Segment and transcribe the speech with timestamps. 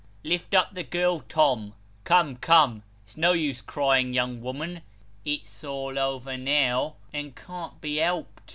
[0.23, 4.81] Lift up the girl, Tom come, come, it's no use crying, young woman.
[5.25, 8.49] It's all over now, and can't be helped."